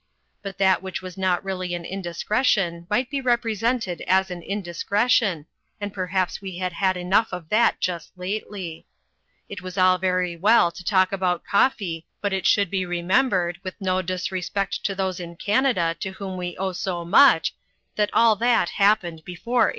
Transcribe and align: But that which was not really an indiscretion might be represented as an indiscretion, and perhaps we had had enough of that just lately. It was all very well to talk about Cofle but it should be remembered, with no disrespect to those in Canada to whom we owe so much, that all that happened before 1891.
But 0.41 0.57
that 0.57 0.81
which 0.81 1.03
was 1.03 1.15
not 1.15 1.45
really 1.45 1.75
an 1.75 1.85
indiscretion 1.85 2.87
might 2.89 3.11
be 3.11 3.21
represented 3.21 4.01
as 4.07 4.31
an 4.31 4.41
indiscretion, 4.41 5.45
and 5.79 5.93
perhaps 5.93 6.41
we 6.41 6.57
had 6.57 6.73
had 6.73 6.97
enough 6.97 7.31
of 7.31 7.49
that 7.49 7.79
just 7.79 8.11
lately. 8.17 8.87
It 9.47 9.61
was 9.61 9.77
all 9.77 9.99
very 9.99 10.35
well 10.35 10.71
to 10.71 10.83
talk 10.83 11.11
about 11.11 11.43
Cofle 11.45 12.03
but 12.19 12.33
it 12.33 12.47
should 12.47 12.71
be 12.71 12.83
remembered, 12.83 13.59
with 13.61 13.79
no 13.79 14.01
disrespect 14.01 14.83
to 14.85 14.95
those 14.95 15.19
in 15.19 15.35
Canada 15.35 15.95
to 15.99 16.13
whom 16.13 16.35
we 16.35 16.57
owe 16.57 16.71
so 16.73 17.05
much, 17.05 17.53
that 17.95 18.09
all 18.11 18.35
that 18.37 18.69
happened 18.69 19.23
before 19.23 19.67
1891. 19.67 19.69